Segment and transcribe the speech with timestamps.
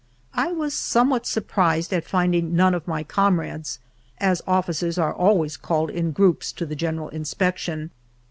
[0.33, 3.77] I was somewhat surprised at finding none of my comrades,
[4.17, 7.91] as officers are always called in groups to the general inspection.